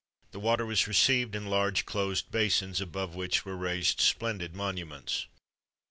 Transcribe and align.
The 0.31 0.39
water 0.39 0.65
was 0.65 0.87
received 0.87 1.35
in 1.35 1.45
large 1.45 1.85
closed 1.85 2.31
basins, 2.31 2.81
above 2.81 3.13
which 3.13 3.45
were 3.45 3.55
raised 3.55 3.99
splendid 4.01 4.55
monuments. 4.55 5.27